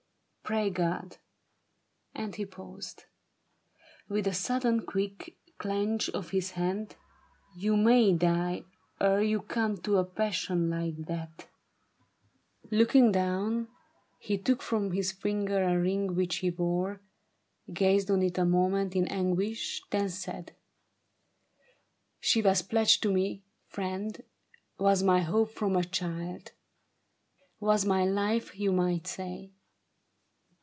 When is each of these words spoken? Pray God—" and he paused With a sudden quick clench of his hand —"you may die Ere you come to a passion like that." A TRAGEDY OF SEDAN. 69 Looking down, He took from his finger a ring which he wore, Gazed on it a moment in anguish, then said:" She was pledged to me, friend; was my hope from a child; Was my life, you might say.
Pray 0.43 0.69
God—" 0.69 1.15
and 2.13 2.35
he 2.35 2.45
paused 2.45 3.05
With 4.09 4.27
a 4.27 4.33
sudden 4.33 4.85
quick 4.85 5.37
clench 5.57 6.09
of 6.09 6.31
his 6.31 6.51
hand 6.51 6.97
—"you 7.63 7.77
may 7.77 8.11
die 8.11 8.65
Ere 8.99 9.21
you 9.23 9.43
come 9.43 9.77
to 9.83 9.95
a 9.95 10.03
passion 10.03 10.69
like 10.69 10.97
that." 11.07 11.47
A 11.47 12.67
TRAGEDY 12.67 12.67
OF 12.67 12.67
SEDAN. 12.69 12.79
69 12.79 12.79
Looking 12.81 13.11
down, 13.13 13.67
He 14.19 14.37
took 14.37 14.61
from 14.61 14.91
his 14.91 15.13
finger 15.13 15.63
a 15.63 15.79
ring 15.79 16.15
which 16.15 16.35
he 16.39 16.49
wore, 16.49 16.99
Gazed 17.73 18.11
on 18.11 18.21
it 18.21 18.37
a 18.37 18.43
moment 18.43 18.93
in 18.93 19.07
anguish, 19.07 19.81
then 19.89 20.09
said:" 20.09 20.53
She 22.19 22.41
was 22.41 22.61
pledged 22.61 23.01
to 23.03 23.13
me, 23.13 23.45
friend; 23.67 24.21
was 24.77 25.01
my 25.01 25.21
hope 25.21 25.51
from 25.53 25.77
a 25.77 25.83
child; 25.85 26.51
Was 27.61 27.85
my 27.85 28.03
life, 28.03 28.59
you 28.59 28.73
might 28.73 29.07
say. 29.07 29.53